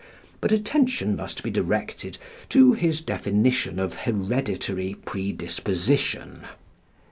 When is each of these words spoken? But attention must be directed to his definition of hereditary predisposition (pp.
But 0.39 0.51
attention 0.51 1.15
must 1.15 1.43
be 1.43 1.51
directed 1.51 2.17
to 2.49 2.73
his 2.73 3.01
definition 3.01 3.77
of 3.77 3.93
hereditary 3.93 4.95
predisposition 5.05 6.39
(pp. 6.41 6.45